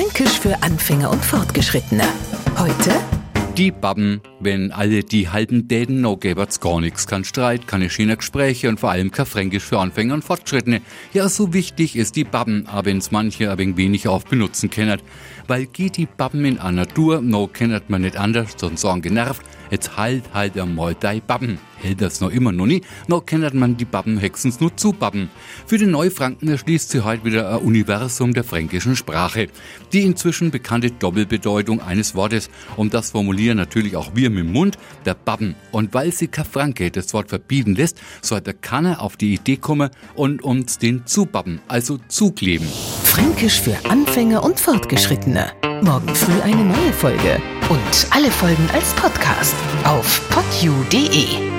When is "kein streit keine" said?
7.06-7.90